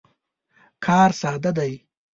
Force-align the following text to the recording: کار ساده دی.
کار 0.83 1.11
ساده 1.21 1.51
دی. 1.57 1.73